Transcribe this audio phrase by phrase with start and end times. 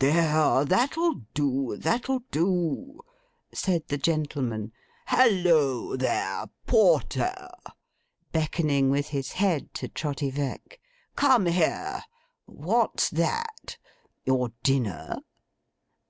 [0.00, 0.66] 'There!
[0.66, 3.00] That'll do, that'll do!'
[3.54, 4.70] said the gentleman.
[5.06, 6.44] 'Halloa there!
[6.66, 7.48] Porter!'
[8.30, 10.78] beckoning with his head to Trotty Veck.
[11.16, 12.02] 'Come here.
[12.44, 13.78] What's that?
[14.26, 15.22] Your dinner?